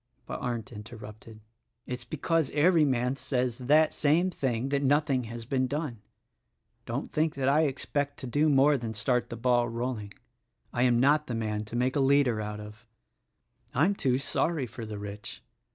But 0.25 0.39
Arndt 0.41 0.71
interrupted: 0.71 1.41
"It's 1.85 2.05
because 2.05 2.49
every 2.55 2.85
man 2.85 3.15
says 3.17 3.59
that 3.59 3.93
same 3.93 4.31
thing 4.31 4.69
that 4.69 4.81
nothing 4.81 5.25
has 5.25 5.45
been 5.45 5.67
done. 5.67 6.01
Don't 6.87 7.11
think 7.11 7.35
that 7.35 7.47
I 7.47 7.65
expect 7.65 8.17
to 8.21 8.25
do 8.25 8.49
more 8.49 8.79
than 8.79 8.95
start 8.95 9.29
the 9.29 9.37
ball 9.37 9.69
rolling. 9.69 10.15
I 10.73 10.81
am 10.89 10.99
not 10.99 11.27
the 11.27 11.35
man 11.35 11.65
to 11.65 11.75
make 11.75 11.95
a 11.95 11.99
leader 11.99 12.41
out 12.41 12.59
of: 12.59 12.87
I'm 13.75 13.93
too 13.93 14.17
sorry 14.17 14.65
for 14.65 14.87
the 14.87 14.97
rich. 14.97 15.43